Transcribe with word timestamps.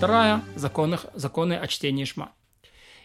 2, 0.00 0.42
законы, 0.56 0.98
законы 1.14 1.54
о 1.54 1.66
чтении 1.66 2.04
Шма. 2.04 2.32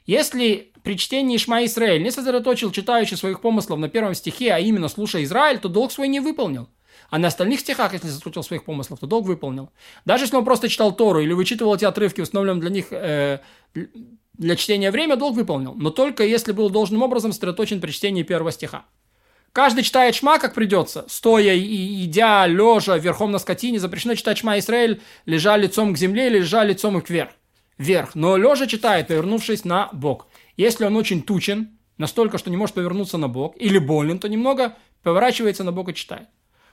Если 0.05 0.71
при 0.83 0.97
чтении 0.97 1.37
Шма 1.37 1.63
Исраэль 1.65 2.03
не 2.03 2.11
сосредоточил 2.11 2.71
читающий 2.71 3.17
своих 3.17 3.41
помыслов 3.41 3.79
на 3.79 3.87
первом 3.87 4.13
стихе, 4.13 4.53
а 4.53 4.59
именно 4.59 4.89
слушая 4.89 5.23
Израиль, 5.23 5.59
то 5.59 5.69
долг 5.69 5.91
свой 5.91 6.07
не 6.07 6.19
выполнил. 6.19 6.67
А 7.09 7.17
на 7.17 7.27
остальных 7.27 7.59
стихах, 7.59 7.93
если 7.93 8.07
сосредоточил 8.07 8.43
своих 8.43 8.63
помыслов, 8.63 8.99
то 8.99 9.07
долг 9.07 9.25
выполнил. 9.25 9.69
Даже 10.05 10.25
если 10.25 10.35
он 10.35 10.45
просто 10.45 10.69
читал 10.69 10.93
Тору 10.93 11.19
или 11.19 11.33
вычитывал 11.33 11.75
эти 11.75 11.85
отрывки, 11.85 12.21
установленные 12.21 12.61
для 12.61 12.69
них 12.69 12.87
э, 12.91 13.39
для 14.33 14.55
чтения 14.55 14.91
время, 14.91 15.15
долг 15.15 15.35
выполнил. 15.35 15.73
Но 15.75 15.91
только 15.91 16.25
если 16.25 16.51
был 16.51 16.69
должным 16.69 17.03
образом 17.03 17.31
сосредоточен 17.31 17.79
при 17.79 17.91
чтении 17.91 18.23
первого 18.23 18.51
стиха. 18.51 18.85
Каждый 19.53 19.83
читает 19.83 20.15
шма, 20.15 20.39
как 20.39 20.53
придется, 20.53 21.05
стоя 21.09 21.53
и 21.53 22.05
идя, 22.05 22.47
лежа, 22.47 22.97
верхом 22.97 23.31
на 23.31 23.37
скотине. 23.37 23.79
Запрещено 23.79 24.15
читать 24.15 24.37
шма 24.37 24.59
Израиль, 24.59 25.01
лежа 25.25 25.57
лицом 25.57 25.93
к 25.93 25.97
земле 25.97 26.27
или 26.27 26.39
лежа 26.39 26.63
лицом 26.63 27.01
вверх. 27.05 27.31
вверх. 27.77 28.15
Но 28.15 28.37
лежа 28.37 28.65
читает, 28.65 29.07
повернувшись 29.07 29.65
на 29.65 29.89
бок. 29.91 30.27
Если 30.55 30.85
он 30.85 30.95
очень 30.95 31.21
тучен, 31.21 31.77
настолько, 31.97 32.37
что 32.37 32.49
не 32.49 32.55
может 32.55 32.75
повернуться 32.75 33.17
на 33.17 33.27
бок, 33.27 33.55
или 33.57 33.77
болен, 33.77 34.19
то 34.19 34.29
немного 34.29 34.77
поворачивается 35.03 35.65
на 35.65 35.73
бок 35.73 35.89
и 35.89 35.95
читает. 35.95 36.29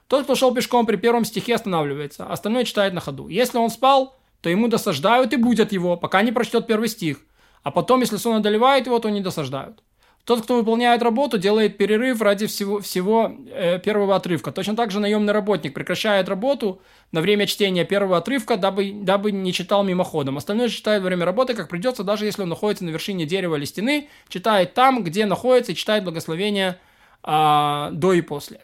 Тот, 0.06 0.24
кто 0.24 0.36
шел 0.36 0.54
пешком 0.54 0.86
при 0.86 0.96
первом 0.96 1.24
стихе, 1.24 1.56
останавливается, 1.56 2.26
остальное 2.26 2.64
читает 2.64 2.94
на 2.94 3.00
ходу. 3.00 3.28
Если 3.28 3.58
он 3.58 3.70
спал, 3.70 4.16
то 4.40 4.48
ему 4.48 4.68
досаждают 4.68 5.32
и 5.32 5.36
будят 5.36 5.72
его, 5.72 5.96
пока 5.96 6.22
не 6.22 6.30
прочтет 6.30 6.68
первый 6.68 6.88
стих. 6.88 7.18
А 7.64 7.72
потом, 7.72 8.00
если 8.00 8.16
сон 8.18 8.36
одолевает 8.36 8.86
его, 8.86 9.00
то 9.00 9.10
не 9.10 9.20
досаждают. 9.20 9.82
Тот, 10.28 10.42
кто 10.42 10.56
выполняет 10.56 11.00
работу, 11.00 11.38
делает 11.38 11.78
перерыв 11.78 12.20
ради 12.20 12.46
всего, 12.46 12.80
всего 12.80 13.32
э, 13.50 13.78
первого 13.78 14.14
отрывка. 14.14 14.52
Точно 14.52 14.76
так 14.76 14.90
же 14.90 15.00
наемный 15.00 15.32
работник 15.32 15.72
прекращает 15.72 16.28
работу 16.28 16.82
на 17.12 17.22
время 17.22 17.46
чтения 17.46 17.86
первого 17.86 18.18
отрывка, 18.18 18.58
дабы, 18.58 18.92
дабы 18.92 19.32
не 19.32 19.54
читал 19.54 19.84
мимоходом. 19.84 20.36
Остальное 20.36 20.68
читает 20.68 21.00
во 21.00 21.06
время 21.06 21.24
работы, 21.24 21.54
как 21.54 21.70
придется, 21.70 22.04
даже 22.04 22.26
если 22.26 22.42
он 22.42 22.50
находится 22.50 22.84
на 22.84 22.90
вершине 22.90 23.24
дерева 23.24 23.56
или 23.56 23.64
стены, 23.64 24.10
читает 24.28 24.74
там, 24.74 25.02
где 25.02 25.24
находится, 25.24 25.72
и 25.72 25.74
читает 25.74 26.04
благословение 26.04 26.78
э, 27.24 27.88
до 27.92 28.12
и 28.12 28.20
после. 28.20 28.60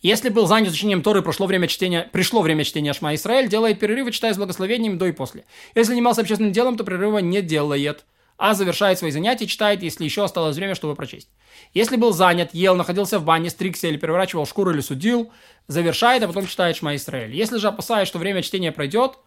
Если 0.00 0.28
был 0.28 0.46
занят 0.46 0.68
изучением 0.68 1.02
Торы, 1.02 1.22
прошло 1.22 1.46
время 1.46 1.66
чтения, 1.66 2.08
пришло 2.12 2.40
время 2.40 2.62
чтения 2.62 2.92
Шма 2.92 3.16
Исраэль, 3.16 3.48
делает 3.48 3.80
перерывы, 3.80 4.12
читая 4.12 4.32
с 4.32 4.36
благословением 4.36 4.96
до 4.96 5.06
и 5.06 5.12
после. 5.12 5.44
Если 5.74 5.90
занимался 5.90 6.20
общественным 6.20 6.52
делом, 6.52 6.76
то 6.76 6.84
перерыва 6.84 7.18
не 7.18 7.42
делает 7.42 8.04
а 8.38 8.54
завершает 8.54 8.98
свои 8.98 9.10
занятия 9.10 9.46
читает, 9.46 9.82
если 9.82 10.04
еще 10.04 10.24
осталось 10.24 10.56
время, 10.56 10.76
чтобы 10.76 10.94
прочесть. 10.94 11.28
Если 11.74 11.96
был 11.96 12.12
занят, 12.12 12.54
ел, 12.54 12.76
находился 12.76 13.18
в 13.18 13.24
бане, 13.24 13.50
стригся 13.50 13.88
или 13.88 13.96
переворачивал 13.96 14.46
шкуру 14.46 14.70
или 14.70 14.80
судил, 14.80 15.32
завершает, 15.66 16.22
а 16.22 16.28
потом 16.28 16.46
читает 16.46 16.76
Шма 16.76 16.94
Исраэль. 16.94 17.34
Если 17.34 17.58
же 17.58 17.66
опасаясь, 17.66 18.06
что 18.06 18.18
время 18.18 18.42
чтения 18.42 18.70
пройдет, 18.70 19.18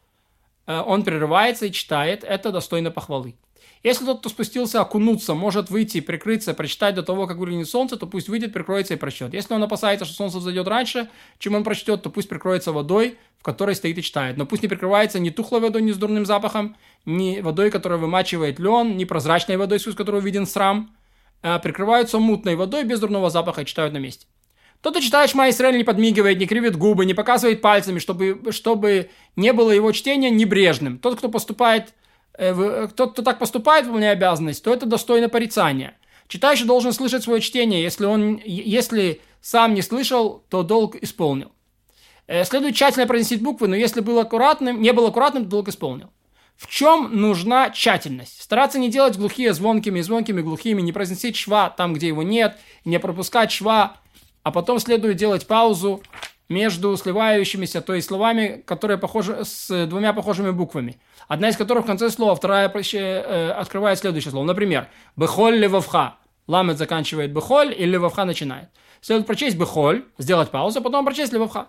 э, 0.66 0.80
он 0.80 1.04
прерывается 1.04 1.66
и 1.66 1.72
читает, 1.73 2.23
это 2.23 2.52
достойно 2.54 2.89
похвалы. 2.89 3.36
Если 3.84 4.06
тот, 4.06 4.20
кто 4.20 4.30
спустился 4.30 4.80
окунуться, 4.80 5.34
может 5.34 5.72
выйти, 5.72 6.02
прикрыться, 6.02 6.54
прочитать 6.54 6.94
до 6.94 7.02
того, 7.02 7.26
как 7.26 7.38
выглянет 7.38 7.68
солнце, 7.68 7.98
то 7.98 8.06
пусть 8.06 8.30
выйдет, 8.30 8.54
прикроется 8.54 8.94
и 8.94 8.98
прочтет. 8.98 9.34
Если 9.34 9.56
он 9.56 9.64
опасается, 9.64 10.06
что 10.06 10.14
солнце 10.14 10.38
взойдет 10.38 10.68
раньше, 10.68 11.10
чем 11.40 11.56
он 11.56 11.64
прочтет, 11.64 12.04
то 12.04 12.12
пусть 12.12 12.30
прикроется 12.30 12.72
водой, 12.72 13.18
в 13.40 13.44
которой 13.44 13.73
стоит 13.73 13.98
и 13.98 14.04
читает. 14.04 14.38
Но 14.38 14.46
пусть 14.46 14.62
не 14.62 14.68
прикрывается 14.68 15.20
ни 15.20 15.32
тухлой 15.32 15.62
водой, 15.62 15.82
ни 15.82 15.92
с 15.92 15.98
дурным 15.98 16.28
запахом, 16.28 16.76
ни 17.06 17.40
водой, 17.42 17.72
которая 17.72 17.98
вымачивает 17.98 18.60
лен, 18.60 18.98
ни 18.98 19.06
прозрачной 19.06 19.58
водой, 19.58 19.80
сквозь 19.80 19.95
которую 19.95 20.22
виден 20.22 20.45
срам. 20.45 20.95
А 21.42 21.58
прикрываются 21.58 22.20
мутной 22.20 22.56
водой 22.56 22.84
без 22.84 23.00
дурного 23.00 23.32
запаха 23.32 23.64
и 23.64 23.66
читают 23.66 23.94
на 23.94 23.98
месте. 23.98 24.28
Тот, 24.82 24.94
кто 24.94 25.02
читает 25.02 25.32
Шма 25.32 25.50
Исраэль, 25.50 25.78
не 25.78 25.84
подмигивает, 25.84 26.38
не 26.38 26.45
кривит 26.45 26.76
губы, 26.76 27.06
не 27.06 27.16
показывает 27.16 27.62
пальцами, 27.62 27.98
чтобы, 27.98 28.42
чтобы 28.52 29.10
не 29.36 29.54
было 29.54 29.72
его 29.72 29.92
чтения 29.92 30.30
небрежным. 30.30 31.00
Тот, 31.00 31.18
кто 31.18 31.30
поступает 31.30 31.94
Э, 32.37 32.53
э, 32.53 32.87
тот, 32.95 33.14
кто 33.14 33.21
так 33.21 33.39
поступает, 33.39 33.86
выполняя 33.86 34.14
обязанность, 34.14 34.64
то 34.64 34.73
это 34.73 34.86
достойно 34.86 35.30
порицания. 35.30 35.97
Читающий 36.27 36.65
должен 36.65 36.93
слышать 36.93 37.23
свое 37.23 37.42
чтение. 37.42 37.83
Если 37.83 38.05
он, 38.05 38.42
если 38.45 39.21
сам 39.42 39.73
не 39.73 39.81
слышал, 39.81 40.43
то 40.49 40.64
долг 40.64 40.95
исполнил. 40.95 41.52
Э, 42.27 42.45
следует 42.45 42.75
тщательно 42.75 43.08
произносить 43.08 43.42
буквы, 43.42 43.67
но 43.67 43.75
если 43.75 43.99
был 43.99 44.19
аккуратным, 44.19 44.81
не 44.81 44.93
был 44.93 45.08
аккуратным, 45.08 45.43
то 45.43 45.49
долг 45.49 45.67
исполнил. 45.67 46.09
В 46.55 46.67
чем 46.67 47.09
нужна 47.19 47.71
тщательность? 47.71 48.42
Стараться 48.42 48.77
не 48.77 48.89
делать 48.89 49.17
глухие 49.17 49.53
звонкими, 49.53 49.99
звонкими 50.02 50.42
глухими, 50.42 50.81
не 50.81 50.93
произносить 50.93 51.36
шва 51.36 51.71
там, 51.71 51.93
где 51.93 52.08
его 52.08 52.21
нет, 52.21 52.58
не 52.86 52.99
пропускать 52.99 53.52
шва, 53.52 53.98
а 54.43 54.52
потом 54.52 54.80
следует 54.80 55.17
делать 55.17 55.48
паузу 55.48 56.03
между 56.52 56.98
сливающимися, 56.98 57.82
то 57.82 57.94
есть 57.94 58.08
словами, 58.08 58.64
которые 58.66 58.98
похожи 58.98 59.44
с 59.44 59.88
двумя 59.88 60.14
похожими 60.14 60.52
буквами 60.52 61.00
одна 61.32 61.48
из 61.48 61.56
которых 61.56 61.86
в 61.86 61.88
конце 61.88 62.10
слова, 62.10 62.36
вторая 62.36 62.70
э, 62.70 63.52
открывает 63.52 64.00
следующее 64.00 64.32
слово. 64.32 64.45
Например, 64.45 64.88
«бехоль 65.16 65.56
левовха». 65.56 66.17
Ламет 66.48 66.78
заканчивает 66.78 67.32
«бехоль» 67.32 67.73
и 67.78 67.86
«левовха» 67.86 68.26
начинает. 68.26 68.67
Следует 69.00 69.28
прочесть 69.28 69.58
«бехоль», 69.58 70.04
сделать 70.17 70.50
паузу, 70.50 70.80
а 70.80 70.82
потом 70.82 71.06
прочесть 71.06 71.32
«левовха». 71.32 71.67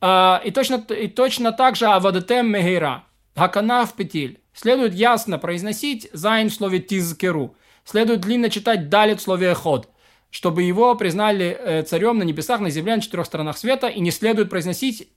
А, 0.00 0.40
и, 0.42 0.50
точно, 0.50 0.76
и 0.76 1.08
точно 1.08 1.52
так 1.52 1.76
же 1.76 1.86
«авадетем 1.86 2.50
мегейра». 2.50 3.04
«Хакана 3.36 3.84
в 3.84 3.92
петиль». 3.92 4.40
Следует 4.54 4.94
ясно 4.94 5.38
произносить 5.38 6.08
«зайн» 6.14 6.48
в 6.48 6.54
слове 6.54 6.78
«тизкеру». 6.78 7.56
Следует 7.84 8.20
длинно 8.22 8.48
читать 8.48 8.88
«далит» 8.88 9.20
в 9.20 9.22
слове 9.22 9.48
«эход» 9.48 9.90
чтобы 10.34 10.64
его 10.64 10.96
признали 10.96 11.56
э, 11.56 11.82
царем 11.84 12.18
на 12.18 12.24
небесах, 12.24 12.58
на 12.58 12.68
земле, 12.68 12.96
на 12.96 13.00
четырех 13.00 13.24
сторонах 13.24 13.56
света, 13.56 13.86
и 13.86 14.00
не 14.00 14.10
следует 14.10 14.50
произносить, 14.50 15.08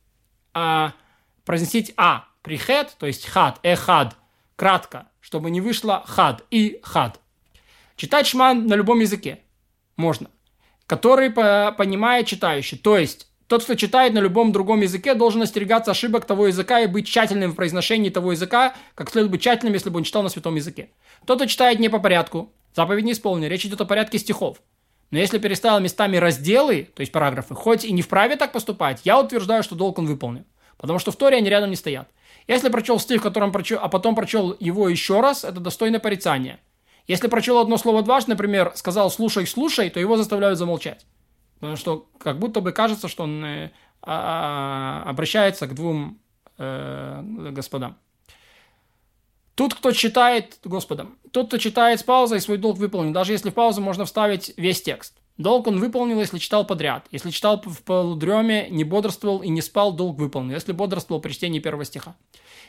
а, 0.54 0.94
произносить 1.44 1.92
«а», 1.98 2.26
Прихет, 2.44 2.96
то 3.00 3.08
есть 3.08 3.26
хад, 3.26 3.60
эхад, 3.64 4.16
кратко, 4.56 5.08
чтобы 5.20 5.50
не 5.50 5.60
вышло 5.60 6.04
хад 6.06 6.46
и 6.52 6.80
хад. 6.84 7.20
Читать 7.96 8.28
шман 8.28 8.68
на 8.68 8.76
любом 8.76 9.00
языке 9.00 9.40
можно, 9.96 10.30
который 10.86 11.32
понимает 11.32 12.28
читающий. 12.28 12.78
То 12.78 12.96
есть 12.96 13.28
тот, 13.48 13.64
кто 13.64 13.74
читает 13.74 14.14
на 14.14 14.20
любом 14.20 14.52
другом 14.52 14.82
языке, 14.82 15.16
должен 15.16 15.42
остерегаться 15.42 15.90
ошибок 15.90 16.26
того 16.26 16.46
языка 16.46 16.80
и 16.82 16.86
быть 16.86 17.08
тщательным 17.08 17.54
в 17.54 17.56
произношении 17.56 18.12
того 18.12 18.34
языка, 18.34 18.76
как 18.94 19.10
следует 19.10 19.32
быть 19.32 19.42
тщательным, 19.42 19.74
если 19.74 19.90
бы 19.90 19.98
он 19.98 20.04
читал 20.04 20.22
на 20.22 20.30
святом 20.30 20.56
языке. 20.56 20.92
Тот, 21.26 21.40
кто 21.40 21.48
читает 21.48 21.80
не 21.80 21.90
по 21.90 21.98
порядку, 21.98 22.54
заповедь 22.76 23.04
не 23.04 23.14
исполнена, 23.14 23.50
речь 23.50 23.66
идет 23.66 23.82
о 23.82 23.86
порядке 23.86 24.20
стихов. 24.20 24.62
Но 25.12 25.20
если 25.20 25.38
переставил 25.38 25.80
местами 25.80 26.18
разделы, 26.18 26.90
то 26.96 27.02
есть 27.02 27.12
параграфы, 27.12 27.56
хоть 27.56 27.86
и 27.86 27.94
не 27.94 28.02
вправе 28.02 28.36
так 28.36 28.52
поступать, 28.52 29.02
я 29.04 29.20
утверждаю, 29.20 29.64
что 29.64 29.76
долг 29.76 30.00
он 30.00 30.06
выполнил. 30.06 30.44
Потому 30.78 31.00
что 31.00 31.12
в 31.12 31.16
Торе 31.16 31.38
они 31.38 31.50
рядом 31.50 31.70
не 31.70 31.76
стоят. 31.76 32.10
Если 32.48 32.70
прочел 32.70 33.00
стих, 33.00 33.22
которым 33.22 33.52
прочел, 33.52 33.80
а 33.82 33.88
потом 33.90 34.16
прочел 34.16 34.56
его 34.60 34.90
еще 34.90 35.22
раз, 35.22 35.44
это 35.44 35.60
достойно 35.60 36.00
порицания. 36.00 36.60
Если 37.08 37.28
прочел 37.28 37.58
одно 37.60 37.78
слово 37.78 38.04
дважды, 38.04 38.32
например, 38.32 38.74
сказал 38.76 39.10
«слушай, 39.10 39.48
слушай», 39.48 39.90
то 39.90 40.00
его 40.00 40.18
заставляют 40.18 40.60
замолчать. 40.60 41.06
Потому 41.60 41.78
что 41.78 42.08
как 42.20 42.38
будто 42.38 42.62
бы 42.62 42.72
кажется, 42.72 43.08
что 43.08 43.24
он 43.24 43.44
э, 43.44 43.72
а, 44.02 45.04
а, 45.06 45.10
обращается 45.10 45.68
к 45.68 45.74
двум 45.74 46.20
э, 46.58 47.22
господам. 47.52 47.98
Тут, 49.58 49.74
кто 49.74 49.92
читает, 49.92 50.60
Господом, 50.64 51.18
тот, 51.32 51.48
кто 51.48 51.58
читает 51.58 52.00
с 52.00 52.04
паузой, 52.04 52.42
свой 52.42 52.60
долг 52.60 52.78
выполнил. 52.78 53.12
Даже 53.12 53.32
если 53.32 53.50
в 53.50 53.56
паузу 53.56 53.82
можно 53.82 54.06
вставить 54.06 54.54
весь 54.56 54.84
текст. 54.84 55.16
Долг 55.38 55.66
он 55.66 55.80
выполнил, 55.80 56.20
если 56.20 56.38
читал 56.38 56.64
подряд. 56.64 57.08
Если 57.10 57.32
читал 57.32 57.60
в 57.66 57.82
полудреме, 57.82 58.68
не 58.70 58.84
бодрствовал 58.84 59.40
и 59.40 59.50
не 59.50 59.64
спал, 59.64 59.94
долг 59.94 60.20
выполнил. 60.20 60.54
Если 60.54 60.74
бодрствовал 60.74 61.22
при 61.22 61.32
чтении 61.32 61.58
первого 61.58 61.86
стиха. 61.86 62.16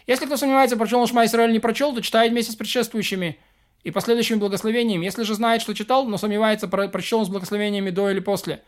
Если 0.06 0.24
кто 0.24 0.38
сомневается, 0.38 0.78
прочел 0.78 1.00
он 1.00 1.06
Шма 1.06 1.26
Исраэль 1.26 1.52
не 1.52 1.58
прочел, 1.58 1.94
то 1.94 2.00
читает 2.00 2.32
вместе 2.32 2.52
с 2.52 2.56
предшествующими 2.56 3.38
и 3.84 3.90
последующими 3.90 4.38
благословениями. 4.38 5.04
Если 5.04 5.24
же 5.24 5.34
знает, 5.34 5.60
что 5.60 5.74
читал, 5.74 6.06
но 6.06 6.16
сомневается, 6.16 6.68
прочел 6.68 7.18
он 7.18 7.26
с 7.26 7.28
благословениями 7.28 7.90
до 7.90 8.10
или 8.10 8.20
после, 8.20 8.62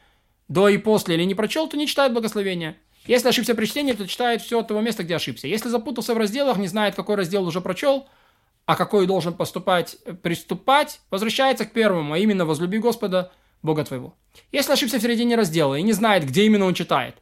до 0.47 0.69
и 0.69 0.77
после, 0.77 1.15
или 1.15 1.25
не 1.25 1.35
прочел, 1.35 1.69
то 1.69 1.79
не 1.79 1.87
читает 1.87 2.13
благословения. 2.13 2.77
Если 3.07 3.29
ошибся 3.29 3.55
при 3.55 3.67
чтении, 3.67 3.93
то 3.93 4.07
читает 4.07 4.43
все 4.43 4.61
от 4.61 4.69
того 4.69 4.81
места, 4.81 5.05
где 5.05 5.17
ошибся. 5.17 5.49
Если 5.49 5.69
запутался 5.69 6.15
в 6.15 6.19
разделах, 6.19 6.59
не 6.59 6.69
знает, 6.69 6.95
какой 6.95 7.17
раздел 7.17 7.47
уже 7.47 7.61
прочел, 7.61 8.07
а 8.71 8.77
какой 8.77 9.09
должен 9.09 9.35
поступать, 9.35 9.97
приступать, 10.23 11.01
возвращается 11.11 11.65
к 11.65 11.73
первому, 11.73 12.15
а 12.15 12.19
именно 12.19 12.45
«возлюби 12.45 12.79
Господа 12.79 13.33
Бога 13.63 13.85
твоего. 13.85 14.15
Если 14.53 14.73
ошибся 14.73 15.01
в 15.01 15.03
середине 15.03 15.35
раздела 15.35 15.75
и 15.75 15.83
не 15.83 15.93
знает, 15.93 16.25
где 16.25 16.45
именно 16.45 16.67
он 16.67 16.75
читает, 16.75 17.17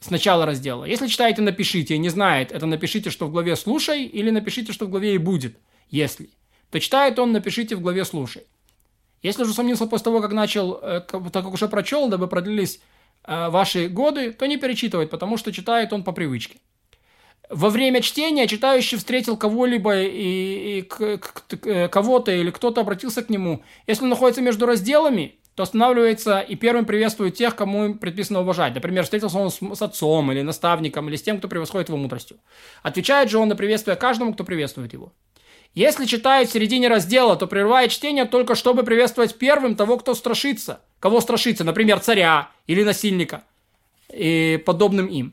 с 0.00 0.08
начала 0.08 0.46
раздела. 0.46 0.86
Если 0.86 1.08
читаете, 1.08 1.42
напишите, 1.42 1.94
и 1.94 1.98
не 1.98 2.08
знает, 2.08 2.52
это 2.52 2.64
напишите, 2.64 3.10
что 3.10 3.26
в 3.26 3.32
главе 3.32 3.54
«слушай», 3.54 4.04
или 4.04 4.30
напишите, 4.30 4.72
что 4.72 4.86
в 4.86 4.88
главе 4.88 5.16
«и 5.16 5.18
будет», 5.18 5.58
если. 5.90 6.30
То 6.70 6.80
читает 6.80 7.18
он, 7.18 7.32
напишите 7.32 7.76
в 7.76 7.82
главе 7.82 8.06
«слушай». 8.06 8.44
Если 9.20 9.44
же 9.44 9.52
сомнился 9.52 9.84
после 9.84 10.04
того, 10.04 10.22
как 10.22 10.32
начал, 10.32 10.80
э, 10.82 11.02
так 11.02 11.44
как 11.44 11.52
уже 11.52 11.68
прочел, 11.68 12.08
дабы 12.08 12.28
продлились 12.28 12.80
э, 13.24 13.50
ваши 13.50 13.88
годы, 13.88 14.32
то 14.32 14.46
не 14.46 14.56
перечитывает, 14.56 15.10
потому 15.10 15.36
что 15.36 15.52
читает 15.52 15.92
он 15.92 16.02
по 16.02 16.12
привычке. 16.12 16.60
Во 17.48 17.70
время 17.70 18.00
чтения 18.02 18.48
читающий 18.48 18.98
встретил 18.98 19.36
кого-либо 19.36 20.02
и, 20.02 20.78
и 20.78 20.82
к, 20.82 21.18
к, 21.18 21.58
к, 21.60 21.88
кого-то 21.88 22.32
или 22.32 22.50
кто-то 22.50 22.80
обратился 22.80 23.22
к 23.22 23.30
нему. 23.30 23.62
Если 23.86 24.02
он 24.02 24.10
находится 24.10 24.42
между 24.42 24.66
разделами, 24.66 25.36
то 25.54 25.62
останавливается 25.62 26.40
и 26.40 26.54
первым 26.56 26.84
приветствует 26.84 27.34
тех, 27.34 27.56
кому 27.56 27.94
предписано 27.94 28.40
уважать. 28.40 28.74
Например, 28.74 29.04
встретился 29.04 29.38
он 29.38 29.50
с, 29.50 29.58
с 29.60 29.82
отцом 29.82 30.30
или 30.32 30.42
наставником, 30.42 31.08
или 31.08 31.16
с 31.16 31.22
тем, 31.22 31.38
кто 31.38 31.48
превосходит 31.48 31.88
его 31.88 31.98
мудростью. 31.98 32.36
Отвечает 32.82 33.30
же 33.30 33.38
он 33.38 33.48
на 33.48 33.56
приветствие 33.56 33.96
каждому, 33.96 34.34
кто 34.34 34.44
приветствует 34.44 34.92
его. 34.92 35.12
Если 35.74 36.04
читает 36.04 36.48
в 36.48 36.52
середине 36.52 36.88
раздела, 36.88 37.36
то 37.36 37.46
прерывает 37.46 37.90
чтение 37.90 38.24
только 38.24 38.54
чтобы 38.54 38.82
приветствовать 38.82 39.36
первым 39.36 39.76
того, 39.76 39.98
кто 39.98 40.14
страшится. 40.14 40.80
Кого 41.00 41.20
страшится, 41.20 41.64
например, 41.64 42.00
царя 42.00 42.50
или 42.66 42.82
насильника 42.82 43.44
и 44.12 44.62
подобным 44.64 45.06
им. 45.06 45.32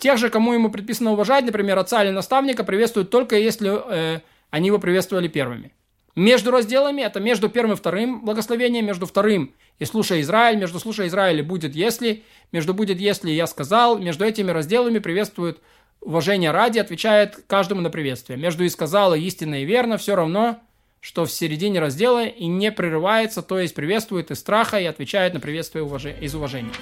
Тех 0.00 0.16
же, 0.16 0.30
кому 0.30 0.54
ему 0.54 0.70
предписано 0.70 1.12
уважать, 1.12 1.44
например, 1.44 1.78
отца 1.78 2.02
или 2.02 2.10
наставника, 2.10 2.64
приветствуют 2.64 3.10
только 3.10 3.36
если 3.36 3.70
э, 3.70 4.20
они 4.48 4.68
его 4.68 4.78
приветствовали 4.78 5.28
первыми. 5.28 5.72
Между 6.16 6.50
разделами, 6.50 7.02
это 7.02 7.20
между 7.20 7.50
первым 7.50 7.74
и 7.74 7.76
вторым 7.76 8.24
благословением, 8.24 8.86
между 8.86 9.06
вторым 9.06 9.54
и 9.78 9.84
слушай 9.84 10.22
Израиль, 10.22 10.58
между 10.58 10.80
слушай 10.80 11.06
Израиль 11.06 11.42
будет 11.42 11.74
если, 11.74 12.24
между 12.50 12.72
будет 12.74 12.98
если 12.98 13.30
я 13.30 13.46
сказал, 13.46 13.98
между 13.98 14.24
этими 14.24 14.50
разделами 14.50 14.98
приветствует 14.98 15.60
уважение 16.00 16.50
ради, 16.50 16.78
отвечает 16.78 17.44
каждому 17.46 17.82
на 17.82 17.90
приветствие. 17.90 18.38
Между 18.38 18.64
и 18.64 18.70
сказала 18.70 19.14
истинно 19.14 19.62
и 19.62 19.66
верно, 19.66 19.98
все 19.98 20.16
равно, 20.16 20.60
что 21.00 21.26
в 21.26 21.30
середине 21.30 21.78
раздела 21.78 22.24
и 22.24 22.46
не 22.46 22.72
прерывается, 22.72 23.42
то 23.42 23.58
есть 23.58 23.74
приветствует 23.74 24.30
из 24.30 24.38
страха 24.40 24.78
и 24.78 24.86
отвечает 24.86 25.34
на 25.34 25.40
приветствие 25.40 25.84
из 26.20 26.34
уважения. 26.34 26.72